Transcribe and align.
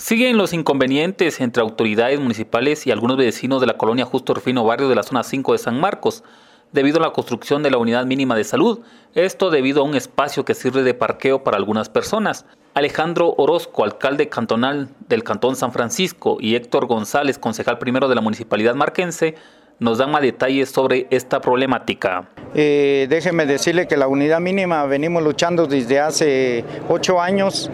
Siguen 0.00 0.38
los 0.38 0.54
inconvenientes 0.54 1.42
entre 1.42 1.60
autoridades 1.60 2.18
municipales 2.18 2.86
y 2.86 2.90
algunos 2.90 3.18
vecinos 3.18 3.60
de 3.60 3.66
la 3.66 3.76
colonia 3.76 4.06
Justo 4.06 4.32
Rufino 4.32 4.64
Barrio 4.64 4.88
de 4.88 4.94
la 4.94 5.02
zona 5.02 5.22
5 5.22 5.52
de 5.52 5.58
San 5.58 5.78
Marcos, 5.78 6.24
debido 6.72 6.96
a 6.96 7.02
la 7.02 7.12
construcción 7.12 7.62
de 7.62 7.70
la 7.70 7.76
unidad 7.76 8.06
mínima 8.06 8.34
de 8.34 8.44
salud. 8.44 8.80
Esto 9.14 9.50
debido 9.50 9.82
a 9.82 9.84
un 9.84 9.94
espacio 9.94 10.46
que 10.46 10.54
sirve 10.54 10.82
de 10.84 10.94
parqueo 10.94 11.44
para 11.44 11.58
algunas 11.58 11.90
personas. 11.90 12.46
Alejandro 12.72 13.34
Orozco, 13.36 13.84
alcalde 13.84 14.30
cantonal 14.30 14.88
del 15.06 15.22
Cantón 15.22 15.54
San 15.54 15.70
Francisco, 15.70 16.38
y 16.40 16.54
Héctor 16.54 16.86
González, 16.86 17.36
concejal 17.36 17.76
primero 17.76 18.08
de 18.08 18.14
la 18.14 18.22
municipalidad 18.22 18.74
marquense, 18.74 19.34
nos 19.80 19.98
dan 19.98 20.10
más 20.10 20.22
detalles 20.22 20.70
sobre 20.70 21.08
esta 21.10 21.42
problemática. 21.42 22.26
Eh, 22.54 23.06
déjeme 23.10 23.44
decirle 23.44 23.86
que 23.86 23.98
la 23.98 24.08
unidad 24.08 24.40
mínima 24.40 24.86
venimos 24.86 25.22
luchando 25.22 25.66
desde 25.66 26.00
hace 26.00 26.64
ocho 26.88 27.20
años 27.20 27.70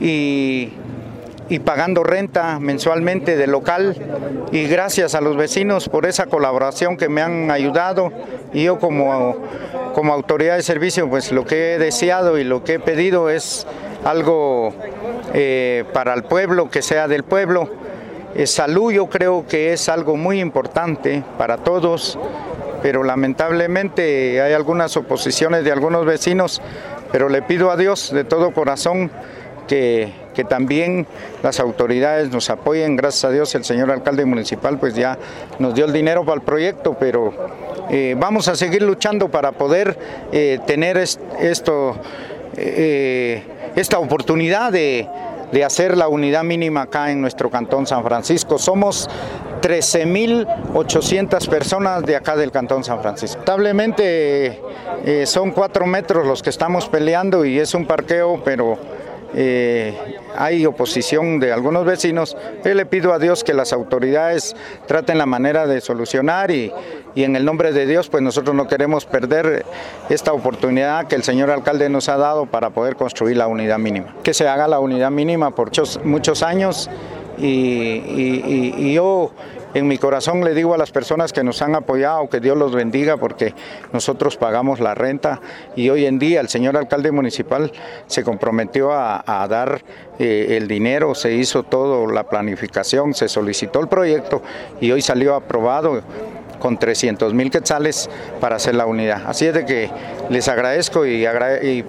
y 0.00 0.70
y 1.48 1.60
pagando 1.60 2.02
renta 2.02 2.58
mensualmente 2.58 3.36
de 3.36 3.46
local 3.46 3.96
y 4.50 4.66
gracias 4.66 5.14
a 5.14 5.20
los 5.20 5.36
vecinos 5.36 5.88
por 5.88 6.06
esa 6.06 6.26
colaboración 6.26 6.96
que 6.96 7.08
me 7.08 7.22
han 7.22 7.50
ayudado 7.50 8.12
y 8.52 8.64
yo 8.64 8.78
como, 8.78 9.36
como 9.94 10.12
autoridad 10.12 10.56
de 10.56 10.62
servicio 10.62 11.08
pues 11.08 11.30
lo 11.32 11.44
que 11.44 11.74
he 11.74 11.78
deseado 11.78 12.38
y 12.38 12.44
lo 12.44 12.64
que 12.64 12.74
he 12.74 12.80
pedido 12.80 13.30
es 13.30 13.66
algo 14.04 14.72
eh, 15.34 15.84
para 15.92 16.14
el 16.14 16.22
pueblo, 16.22 16.70
que 16.70 16.82
sea 16.82 17.08
del 17.08 17.24
pueblo. 17.24 17.68
Eh, 18.34 18.46
salud 18.46 18.92
yo 18.92 19.06
creo 19.06 19.46
que 19.46 19.72
es 19.72 19.88
algo 19.88 20.16
muy 20.16 20.40
importante 20.40 21.22
para 21.38 21.58
todos, 21.58 22.18
pero 22.82 23.02
lamentablemente 23.02 24.40
hay 24.40 24.52
algunas 24.52 24.96
oposiciones 24.96 25.64
de 25.64 25.72
algunos 25.72 26.04
vecinos, 26.04 26.62
pero 27.10 27.28
le 27.28 27.42
pido 27.42 27.70
a 27.70 27.76
Dios 27.76 28.12
de 28.12 28.24
todo 28.24 28.52
corazón 28.52 29.10
que, 29.66 30.26
también 30.48 31.06
las 31.42 31.60
autoridades 31.60 32.30
nos 32.30 32.50
apoyen. 32.50 32.96
Gracias 32.96 33.24
a 33.24 33.30
Dios 33.30 33.54
el 33.54 33.64
señor 33.64 33.90
alcalde 33.90 34.24
municipal 34.26 34.78
pues 34.78 34.94
ya 34.94 35.18
nos 35.58 35.74
dio 35.74 35.86
el 35.86 35.92
dinero 35.92 36.24
para 36.24 36.36
el 36.36 36.42
proyecto, 36.42 36.94
pero 36.98 37.32
eh, 37.90 38.14
vamos 38.18 38.48
a 38.48 38.54
seguir 38.54 38.82
luchando 38.82 39.30
para 39.30 39.52
poder 39.52 39.98
eh, 40.32 40.58
tener 40.66 40.98
esto, 40.98 41.96
eh, 42.56 43.42
esta 43.76 43.98
oportunidad 43.98 44.72
de, 44.72 45.08
de 45.52 45.64
hacer 45.64 45.96
la 45.96 46.08
unidad 46.08 46.44
mínima 46.44 46.82
acá 46.82 47.10
en 47.10 47.22
nuestro 47.22 47.48
cantón 47.48 47.86
San 47.86 48.04
Francisco. 48.04 48.58
Somos 48.58 49.08
13.800 49.62 51.48
personas 51.48 52.02
de 52.04 52.14
acá 52.14 52.36
del 52.36 52.50
Cantón 52.52 52.84
San 52.84 53.00
Francisco. 53.00 53.40
Lamentablemente 53.46 54.60
son 55.24 55.52
cuatro 55.52 55.86
metros 55.86 56.26
los 56.26 56.42
que 56.42 56.50
estamos 56.50 56.88
peleando 56.88 57.44
y 57.44 57.58
es 57.58 57.72
un 57.74 57.86
parqueo, 57.86 58.42
pero 58.44 58.78
eh, 59.34 59.94
hay 60.36 60.66
oposición 60.66 61.40
de 61.40 61.52
algunos 61.52 61.84
vecinos, 61.84 62.36
yo 62.64 62.74
le 62.74 62.86
pido 62.86 63.12
a 63.12 63.18
Dios 63.18 63.44
que 63.44 63.54
las 63.54 63.72
autoridades 63.72 64.56
traten 64.86 65.18
la 65.18 65.26
manera 65.26 65.66
de 65.66 65.80
solucionar 65.80 66.50
y, 66.50 66.72
en 67.14 67.34
el 67.34 67.44
nombre 67.44 67.72
de 67.72 67.86
Dios 67.86 68.08
pues 68.08 68.22
nosotros 68.22 68.54
no 68.54 68.68
queremos 68.68 69.06
perder 69.06 69.64
esta 70.10 70.32
oportunidad 70.32 71.06
que 71.06 71.14
el 71.14 71.22
señor 71.22 71.50
alcalde 71.50 71.88
nos 71.88 72.08
ha 72.08 72.16
dado 72.18 72.46
para 72.46 72.70
poder 72.70 72.96
construir 72.96 73.38
la 73.38 73.46
unidad 73.46 73.78
mínima. 73.78 74.14
Que 74.22 74.34
se 74.34 74.46
haga 74.46 74.68
la 74.68 74.80
unidad 74.80 75.10
mínima 75.10 75.50
por 75.50 75.70
muchos, 76.04 76.42
años 76.42 76.90
y 77.38 78.92
yo 78.94 79.32
en 79.76 79.86
mi 79.86 79.98
corazón 79.98 80.42
le 80.42 80.54
digo 80.54 80.72
a 80.72 80.78
las 80.78 80.90
personas 80.90 81.34
que 81.34 81.44
nos 81.44 81.60
han 81.60 81.74
apoyado 81.74 82.30
que 82.30 82.40
Dios 82.40 82.56
los 82.56 82.74
bendiga 82.74 83.18
porque 83.18 83.52
nosotros 83.92 84.38
pagamos 84.38 84.80
la 84.80 84.94
renta 84.94 85.38
y 85.76 85.90
hoy 85.90 86.06
en 86.06 86.18
día 86.18 86.40
el 86.40 86.48
señor 86.48 86.78
alcalde 86.78 87.12
municipal 87.12 87.70
se 88.06 88.24
comprometió 88.24 88.92
a, 88.92 89.46
dar 89.50 89.82
eh, 90.18 90.56
el 90.56 90.66
dinero, 90.66 91.14
se 91.14 91.34
hizo 91.34 91.62
todo 91.62 92.06
la 92.06 92.24
planificación, 92.24 93.12
se 93.12 93.28
solicitó 93.28 93.80
el 93.80 93.88
proyecto 93.88 94.40
y 94.80 94.92
hoy 94.92 95.02
salió 95.02 95.34
aprobado 95.34 96.02
con 96.58 96.78
300 96.78 97.34
mil 97.34 97.50
quetzales 97.50 98.08
para 98.40 98.56
hacer 98.56 98.74
la 98.74 98.86
unidad. 98.86 99.22
Así 99.26 99.46
es 99.46 99.54
de 99.54 99.64
que 99.64 99.90
les 100.30 100.48
agradezco 100.48 101.06
y, 101.06 101.24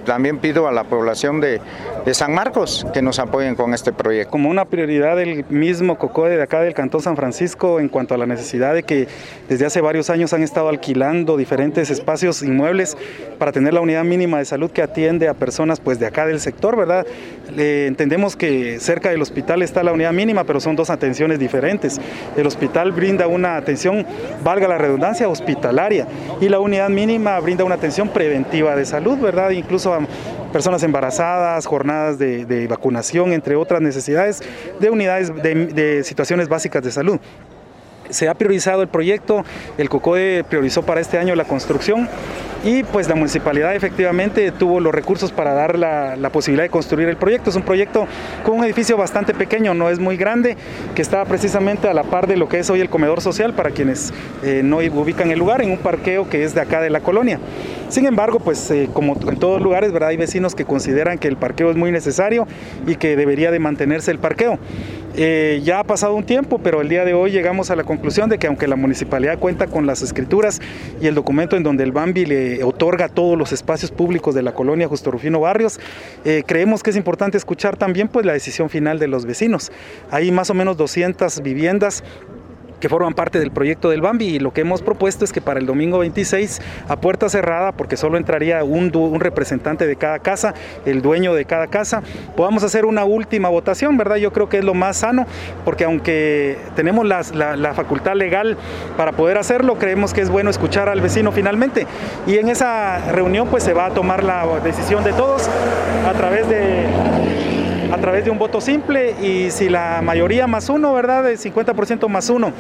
también 0.06 0.40
pido 0.40 0.68
a 0.68 0.72
la 0.72 0.84
población 0.84 1.42
de, 1.42 1.62
San 2.14 2.34
Marcos 2.34 2.86
que 2.94 3.02
nos 3.02 3.20
apoyen 3.20 3.56
con 3.56 3.74
este 3.74 3.92
proyecto. 3.92 4.32
Como 4.32 4.50
una 4.50 4.66
prioridad 4.66 5.18
del 5.18 5.46
mismo 5.50 5.98
COCODE 5.98 6.38
de 6.38 6.44
acá 6.44 6.62
del 6.62 6.74
Cantón 6.74 7.02
San 7.02 7.16
Francisco 7.16 7.80
en 7.80 7.90
cuanto 7.90 8.14
a 8.14 8.18
la 8.18 8.26
necesidad 8.26 8.74
de 8.74 8.84
que 8.84 9.08
desde 9.50 9.66
hace 9.66 9.82
varios 9.82 10.10
años 10.10 10.32
han 10.34 10.44
estado 10.44 10.70
alquilando 10.70 11.36
diferentes 11.36 11.90
espacios 11.90 12.44
inmuebles 12.44 12.98
para 13.38 13.52
tener 13.52 13.74
la 13.74 13.82
unidad 13.82 14.04
mínima 14.04 14.38
de 14.38 14.46
salud 14.46 14.72
que 14.72 14.82
atiende 14.82 15.28
a 15.28 15.34
personas 15.34 15.80
pues 15.80 16.00
de 16.00 16.06
acá 16.06 16.26
del 16.26 16.40
sector, 16.40 16.78
¿verdad? 16.78 17.06
entendemos 17.58 18.36
que 18.36 18.80
cerca 18.80 19.10
del 19.10 19.22
hospital 19.22 19.62
está 19.62 19.84
la 19.84 19.92
unidad 19.92 20.14
mínima, 20.14 20.44
pero 20.44 20.60
son 20.60 20.76
dos 20.76 20.90
atenciones 20.90 21.40
diferentes. 21.40 22.00
El 22.36 22.48
hospital 22.48 22.92
brinda 22.92 23.28
una 23.28 23.58
atención, 23.58 24.06
valga 24.44 24.68
la 24.68 24.78
redundancia, 24.78 25.28
hospitalaria 25.28 26.08
y 26.40 26.50
la 26.50 26.60
unidad 26.60 26.90
mínima 26.90 27.40
brinda 27.40 27.64
una 27.64 27.76
atención 27.76 28.10
preventiva 28.10 28.76
de 28.76 28.86
salud, 28.86 29.18
¿verdad? 29.18 29.52
Incluso 29.52 29.94
a 29.94 30.00
personas 30.58 30.82
embarazadas, 30.82 31.68
jornadas 31.68 32.18
de, 32.18 32.66
vacunación, 32.68 33.32
entre 33.32 33.56
otras 33.56 33.80
necesidades 33.80 34.42
de 34.80 34.90
unidades 34.90 35.32
de 35.44 36.04
situaciones 36.04 36.50
básicas 36.50 36.84
de 36.84 36.92
salud 36.92 37.20
se 38.10 38.28
ha 38.30 38.34
priorizado 38.34 38.82
el 38.82 38.88
proyecto, 38.88 39.44
el 39.78 39.90
COCODE 39.90 40.44
priorizó 40.44 40.84
para 40.84 41.02
este 41.02 41.18
año 41.18 41.36
la 41.36 41.46
construcción 41.46 42.08
y 42.64 42.84
pues 42.84 43.08
la 43.08 43.16
municipalidad 43.16 43.76
efectivamente 43.76 44.52
tuvo 44.52 44.80
los 44.80 44.94
recursos 44.94 45.32
para 45.32 45.54
dar 45.54 45.78
la, 45.78 46.30
posibilidad 46.32 46.64
de 46.64 46.70
construir 46.70 47.08
el 47.08 47.18
proyecto. 47.18 47.50
Es 47.50 47.56
un 47.56 47.64
proyecto 47.64 48.08
con 48.44 48.58
un 48.60 48.64
edificio 48.66 48.98
bastante 48.98 49.34
pequeño, 49.34 49.74
no 49.74 49.90
es 49.90 50.00
muy 50.00 50.18
grande, 50.18 50.58
que 50.96 51.02
está 51.02 51.24
precisamente 51.26 51.88
a 51.88 51.94
la 51.94 52.04
par 52.04 52.28
de 52.28 52.38
lo 52.38 52.50
que 52.50 52.60
es 52.60 52.70
hoy 52.70 52.82
el 52.82 52.90
comedor 52.90 53.22
social 53.22 53.54
para 53.54 53.72
quienes 53.72 54.14
eh, 54.44 54.62
no 54.64 54.78
ubican 54.78 55.32
el 55.32 55.40
lugar, 55.40 55.62
en 55.62 55.72
un 55.72 55.78
parqueo 55.78 56.30
que 56.30 56.44
es 56.44 56.54
de 56.54 56.62
acá 56.62 56.82
de 56.82 56.90
la 56.90 57.02
colonia. 57.02 57.40
Sin 57.90 58.06
embargo, 58.06 58.40
pues 58.40 58.70
eh, 58.70 58.90
como 58.92 59.18
en 59.30 59.38
todos 59.38 59.62
lugares, 59.62 59.94
¿verdad? 59.94 60.10
hay 60.10 60.18
vecinos 60.18 60.56
que 60.56 60.66
consideran 60.66 61.18
que 61.18 61.30
el 61.30 61.38
parqueo 61.38 61.72
es 61.72 61.78
muy 61.78 61.92
necesario 61.92 62.46
y 62.86 62.96
que 62.96 63.16
debería 63.16 63.50
de 63.50 63.60
mantenerse 63.60 64.12
el 64.12 64.20
parqueo. 64.20 64.60
Eh, 65.16 65.62
ya 65.64 65.80
ha 65.80 65.84
pasado 65.84 66.14
un 66.14 66.26
tiempo, 66.26 66.60
pero 66.60 66.82
el 66.82 66.90
día 66.90 67.04
de 67.06 67.16
hoy 67.16 67.32
llegamos 67.32 67.72
a 67.72 67.76
la 67.76 67.84
conclusión 67.84 68.30
de 68.30 68.38
que 68.38 68.46
aunque 68.46 68.68
la 68.68 68.76
municipalidad 68.76 69.40
cuenta 69.40 69.66
con 69.66 69.88
las 69.88 70.04
escrituras 70.04 70.62
y 71.02 71.08
el 71.08 71.16
documento 71.16 71.56
en 71.56 71.64
donde 71.64 71.84
el 71.84 71.92
Bambi 71.92 72.26
le 72.26 72.64
otorga 72.64 73.10
todos 73.10 73.36
los 73.38 73.52
espacios 73.52 73.90
públicos 73.90 74.36
de 74.36 74.44
la 74.44 74.54
colonia 74.54 74.88
Justo 74.88 75.10
Rufino 75.10 75.40
Barrios, 75.40 75.80
eh, 76.24 76.44
creemos 76.46 76.84
que 76.84 76.92
es 76.92 76.98
importante 76.98 77.38
escuchar 77.38 77.78
también 77.78 78.10
pues, 78.10 78.26
la 78.26 78.34
decisión 78.34 78.70
final 78.70 79.00
de 79.00 79.08
los 79.08 79.26
vecinos. 79.26 79.72
Hay 80.12 80.30
más 80.30 80.50
o 80.50 80.54
menos 80.54 80.78
200 80.78 81.42
viviendas 81.42 82.04
que 82.80 82.90
forman 82.90 83.14
parte 83.14 83.40
del 83.40 83.52
proyecto 83.52 83.90
del 83.90 84.02
Bambi 84.02 84.26
y 84.26 84.40
lo 84.40 84.54
que 84.54 84.62
hemos 84.62 84.82
propuesto 84.82 85.26
es 85.26 85.32
que 85.32 85.42
para 85.42 85.60
el 85.60 85.66
domingo 85.66 86.00
26 86.00 86.62
a 86.88 86.96
puerta 86.98 87.30
cerrada, 87.30 87.72
porque 87.72 87.98
solo 87.98 88.18
entraría 88.18 88.64
un, 88.64 88.92
representante 89.20 89.88
de 89.88 89.96
cada 89.96 90.20
casa, 90.20 90.54
el 90.86 91.02
dueño 91.02 91.34
de 91.34 91.46
cada 91.46 91.68
casa, 91.68 92.02
podamos 92.36 92.64
hacer 92.64 92.86
una 92.86 93.04
última 93.04 93.50
votación, 93.50 93.98
¿verdad? 93.98 94.18
Yo 94.18 94.32
creo 94.32 94.50
que 94.50 94.60
es 94.60 94.66
lo 94.66 94.74
más 94.74 94.98
sano, 94.98 95.26
porque 95.66 95.86
aunque 95.86 96.58
tenemos 96.76 97.06
la, 97.06 97.74
facultad 97.74 98.16
legal 98.16 98.58
para 98.96 99.12
poder 99.12 99.38
hacerlo, 99.38 99.76
creemos 99.76 100.14
que 100.14 100.22
es 100.22 100.30
bueno 100.30 100.50
escuchar 100.50 100.90
al 100.90 101.02
vecino 101.02 101.32
finalmente 101.32 101.86
y 102.26 102.38
en 102.38 102.50
esa 102.50 103.12
reunión 103.12 103.48
pues 103.50 103.64
se 103.64 103.74
va 103.74 103.88
a 103.88 103.90
tomar 103.92 104.24
la 104.24 104.46
decisión 104.64 105.04
de 105.04 105.14
todos 105.14 105.50
a 106.08 106.14
través 106.14 106.48
de 106.48 107.47
a 107.98 108.00
través 108.00 108.26
de 108.26 108.30
un 108.30 108.38
voto 108.38 108.62
simple 108.62 109.16
y 109.22 109.50
si 109.50 109.70
la 109.70 110.02
mayoría 110.04 110.46
más 110.46 110.70
uno, 110.70 110.94
¿verdad? 110.94 111.24
De 111.24 111.36
50% 111.36 112.08
más 112.08 112.30
uno 112.30 112.54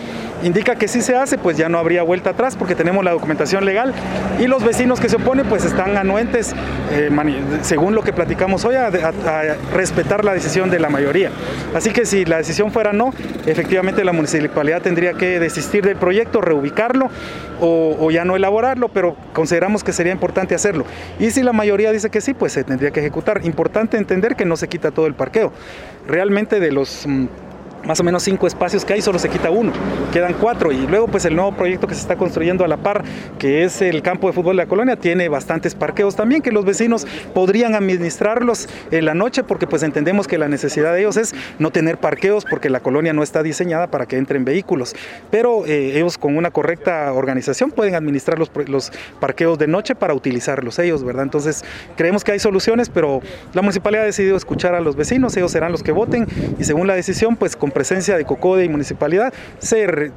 indica 0.43 0.75
que 0.75 0.87
sí 0.87 1.01
se 1.01 1.15
hace, 1.15 1.37
pues 1.37 1.57
ya 1.57 1.69
no 1.69 1.77
habría 1.77 2.01
vuelta 2.01 2.31
atrás 2.31 2.55
porque 2.55 2.73
tenemos 2.73 3.05
la 3.05 3.11
documentación 3.11 3.63
legal 3.63 3.93
y 4.39 4.47
los 4.47 4.63
vecinos 4.63 4.99
que 4.99 5.09
se 5.09 5.17
oponen 5.17 5.45
pues 5.45 5.63
están 5.63 5.95
anuentes, 5.95 6.55
eh, 6.91 7.09
según 7.61 7.93
lo 7.93 8.01
que 8.01 8.13
platicamos 8.13 8.65
hoy, 8.65 8.75
a, 8.75 8.89
respetar 9.73 10.25
la 10.25 10.33
decisión 10.33 10.71
de 10.71 10.79
la 10.79 10.89
mayoría. 10.89 11.29
Así 11.75 11.91
que 11.91 12.05
si 12.05 12.25
la 12.25 12.37
decisión 12.37 12.71
fuera 12.71 12.91
no, 12.91 13.13
efectivamente 13.45 14.03
la 14.03 14.13
municipalidad 14.13 14.81
tendría 14.81 15.13
que 15.13 15.39
desistir 15.39 15.85
del 15.85 15.97
proyecto, 15.97 16.41
reubicarlo 16.41 17.09
o, 17.59 17.95
o 17.99 18.11
ya 18.11 18.25
no 18.25 18.35
elaborarlo, 18.35 18.89
pero 18.89 19.15
consideramos 19.33 19.83
que 19.83 19.93
sería 19.93 20.13
importante 20.13 20.55
hacerlo. 20.55 20.85
Y 21.19 21.29
si 21.29 21.43
la 21.43 21.53
mayoría 21.53 21.91
dice 21.91 22.09
que 22.09 22.21
sí, 22.21 22.33
pues 22.33 22.53
se 22.53 22.63
tendría 22.63 22.91
que 22.91 23.01
ejecutar. 23.01 23.41
Importante 23.45 23.97
entender 23.97 24.35
que 24.35 24.45
no 24.45 24.57
se 24.57 24.67
quita 24.67 24.91
todo 24.91 25.05
el 25.05 25.13
Realmente 26.07 26.59
de 26.59 26.71
los 26.71 27.05
más 27.85 27.99
o 27.99 28.03
menos 28.03 28.23
cinco 28.23 28.47
espacios 28.47 28.83
que 28.83 28.93
hay, 28.93 29.01
solo 29.01 29.19
se 29.19 29.29
quita 29.29 29.49
uno, 29.49 29.71
quedan 30.11 30.33
cuatro. 30.33 30.71
Y 30.71 30.87
luego 30.87 31.07
pues 31.07 31.25
el 31.25 31.35
nuevo 31.35 31.53
proyecto 31.53 31.87
que 31.87 31.95
se 31.95 32.01
está 32.01 32.15
construyendo 32.15 32.63
a 32.63 32.67
la 32.67 32.77
par, 32.77 33.03
que 33.39 33.63
es 33.63 33.81
el 33.81 34.01
campo 34.01 34.27
de 34.27 34.33
fútbol 34.33 34.57
de 34.57 34.63
la 34.63 34.69
colonia, 34.69 34.95
tiene 34.95 35.29
bastantes 35.29 35.75
parqueos 35.75 36.15
también 36.15 36.41
que 36.41 36.51
los 36.51 36.65
vecinos 36.65 37.07
podrían 37.33 37.75
administrarlos 37.75 38.67
en 38.91 39.05
la 39.05 39.13
noche 39.13 39.43
porque 39.43 39.67
pues 39.67 39.83
entendemos 39.83 40.27
que 40.27 40.37
la 40.37 40.47
necesidad 40.47 40.93
de 40.93 40.99
ellos 40.99 41.17
es 41.17 41.33
no 41.59 41.71
tener 41.71 41.97
parqueos 41.97 42.45
porque 42.45 42.69
la 42.69 42.79
colonia 42.79 43.13
no 43.13 43.23
está 43.23 43.43
diseñada 43.43 43.87
para 43.87 44.05
que 44.05 44.17
entren 44.17 44.45
vehículos. 44.45 44.95
Pero 45.31 45.65
eh, 45.65 45.97
ellos 45.97 46.17
con 46.17 46.37
una 46.37 46.51
correcta 46.51 47.11
organización 47.13 47.71
pueden 47.71 47.95
administrar 47.95 48.39
los, 48.39 48.51
los 48.67 48.91
parqueos 49.19 49.57
de 49.57 49.67
noche 49.67 49.95
para 49.95 50.13
utilizarlos 50.13 50.79
ellos, 50.79 51.03
¿verdad? 51.03 51.23
Entonces 51.23 51.63
creemos 51.95 52.23
que 52.23 52.31
hay 52.33 52.39
soluciones, 52.39 52.89
pero 52.89 53.21
la 53.53 53.61
municipalidad 53.61 54.03
ha 54.03 54.05
decidido 54.05 54.37
escuchar 54.37 54.75
a 54.75 54.81
los 54.81 54.95
vecinos, 54.95 55.35
ellos 55.37 55.51
serán 55.51 55.71
los 55.71 55.83
que 55.83 55.91
voten 55.91 56.27
y 56.59 56.63
según 56.63 56.87
la 56.87 56.95
decisión 56.95 57.35
pues 57.35 57.55
con 57.55 57.66
presencia 57.71 58.17
de 58.17 58.25
COCODE 58.25 58.65
y 58.65 58.69
municipalidad 58.69 59.33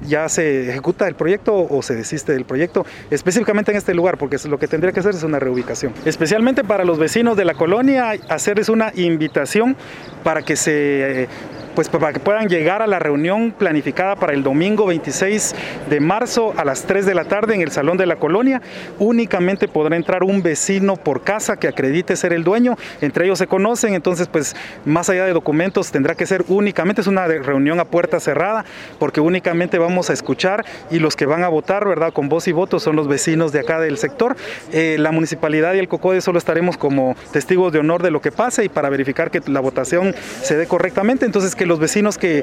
ya 0.06 0.28
se 0.28 0.70
ejecuta 0.70 1.08
el 1.08 1.14
proyecto 1.14 1.66
o 1.68 1.82
se 1.82 1.94
desiste 1.94 2.32
del 2.32 2.44
proyecto 2.44 2.86
específicamente 3.10 3.70
en 3.70 3.78
este 3.78 3.94
lugar 3.94 4.18
porque 4.18 4.36
lo 4.48 4.58
que 4.58 4.68
tendría 4.68 4.92
que 4.92 5.00
hacer 5.00 5.14
es 5.14 5.22
una 5.22 5.38
reubicación. 5.38 5.92
Especialmente 6.04 6.64
para 6.64 6.84
los 6.84 6.98
vecinos 6.98 7.36
de 7.36 7.44
la 7.44 7.54
colonia 7.54 8.10
hacerles 8.28 8.68
una 8.68 8.92
invitación 8.94 9.76
para 10.22 10.42
que 10.42 10.56
se 10.56 11.28
pues 11.74 11.88
para 11.88 12.12
que 12.12 12.20
puedan 12.20 12.48
llegar 12.48 12.82
a 12.82 12.86
la 12.86 12.98
reunión 12.98 13.52
planificada 13.52 14.16
para 14.16 14.32
el 14.32 14.42
domingo 14.42 14.86
26 14.86 15.54
de 15.88 16.00
marzo 16.00 16.52
a 16.56 16.64
las 16.64 16.84
3 16.84 17.06
de 17.06 17.14
la 17.14 17.24
tarde 17.24 17.54
en 17.54 17.62
el 17.62 17.70
Salón 17.70 17.96
de 17.96 18.06
la 18.06 18.16
Colonia. 18.16 18.60
Únicamente 18.98 19.68
podrá 19.68 19.96
entrar 19.96 20.22
un 20.24 20.42
vecino 20.42 20.96
por 20.96 21.22
casa 21.22 21.56
que 21.56 21.68
acredite 21.68 22.16
ser 22.16 22.32
el 22.32 22.44
dueño. 22.44 22.76
Entre 23.00 23.24
ellos 23.24 23.38
se 23.38 23.46
conocen, 23.46 23.94
entonces 23.94 24.28
pues 24.28 24.56
más 24.84 25.08
allá 25.10 25.24
de 25.24 25.32
documentos 25.32 25.90
tendrá 25.90 26.14
que 26.14 26.26
ser 26.26 26.44
únicamente, 26.48 27.00
es 27.00 27.06
una 27.06 27.26
reunión 27.26 27.80
a 27.80 27.84
puerta 27.84 28.20
cerrada, 28.20 28.64
porque 28.98 29.20
únicamente 29.20 29.78
vamos 29.78 30.10
a 30.10 30.12
escuchar 30.12 30.64
y 30.90 30.98
los 30.98 31.16
que 31.16 31.26
van 31.26 31.44
a 31.44 31.48
votar, 31.48 31.86
¿verdad? 31.86 32.12
Con 32.12 32.28
voz 32.28 32.48
y 32.48 32.52
voto 32.52 32.80
son 32.80 32.96
los 32.96 33.08
vecinos 33.08 33.52
de 33.52 33.60
acá 33.60 33.80
del 33.80 33.98
sector. 33.98 34.36
Eh, 34.72 34.96
la 34.98 35.12
municipalidad 35.12 35.74
y 35.74 35.78
el 35.78 35.88
COCODE 35.88 36.20
solo 36.20 36.38
estaremos 36.38 36.76
como 36.76 37.16
testigos 37.32 37.72
de 37.72 37.78
honor 37.78 38.02
de 38.02 38.10
lo 38.10 38.20
que 38.20 38.32
pase 38.32 38.64
y 38.64 38.68
para 38.68 38.88
verificar 38.88 39.30
que 39.30 39.40
la 39.46 39.60
votación 39.60 40.14
se 40.42 40.56
dé 40.56 40.66
correctamente. 40.66 41.26
Entonces 41.26 41.54
que 41.60 41.66
los 41.66 41.78
vecinos 41.78 42.16
que, 42.16 42.42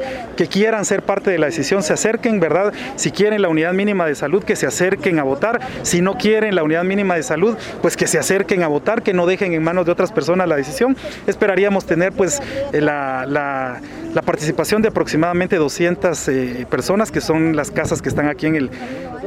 quieran 0.51 0.85
ser 0.85 1.01
parte 1.01 1.31
de 1.31 1.39
la 1.39 1.47
decisión 1.47 1.81
se 1.81 1.91
acerquen, 1.91 2.39
¿verdad? 2.39 2.71
Si 2.97 3.09
quieren 3.09 3.41
la 3.41 3.49
unidad 3.49 3.73
mínima 3.73 4.05
de 4.05 4.13
salud, 4.13 4.43
que 4.43 4.55
se 4.55 4.67
acerquen 4.67 5.17
a 5.17 5.23
votar. 5.23 5.59
Si 5.81 6.01
no 6.03 6.19
quieren 6.19 6.53
la 6.53 6.61
unidad 6.61 6.83
mínima 6.83 7.15
de 7.15 7.23
salud, 7.23 7.57
pues 7.81 7.97
que 7.97 8.05
se 8.05 8.19
acerquen 8.19 8.61
a 8.61 8.67
votar, 8.67 9.01
que 9.01 9.13
no 9.13 9.25
dejen 9.25 9.53
en 9.53 9.63
manos 9.63 9.87
de 9.87 9.91
otras 9.91 10.11
personas 10.11 10.47
la 10.47 10.55
decisión. 10.55 10.95
Esperaríamos 11.25 11.87
tener 11.87 12.13
pues 12.13 12.43
eh, 12.71 12.79
la, 12.79 13.25
la, 13.25 14.21
participación 14.21 14.83
de 14.83 14.89
aproximadamente 14.89 15.55
200 15.55 16.27
eh, 16.27 16.67
personas, 16.69 17.11
que 17.11 17.19
son 17.19 17.55
las 17.55 17.71
casas 17.71 18.03
que 18.03 18.09
están 18.09 18.27
aquí 18.27 18.45
en 18.45 18.55
el, 18.55 18.69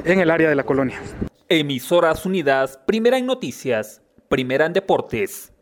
en 0.05 0.21
el 0.21 0.31
área 0.31 0.49
de 0.49 0.55
la 0.55 0.63
colonia. 0.63 1.01
Emisoras 1.49 2.25
Unidas, 2.25 2.79
primera 2.87 3.19
en 3.19 3.27
noticias, 3.27 4.03
primera 4.29 4.67
en 4.67 4.73
deportes. 4.73 5.53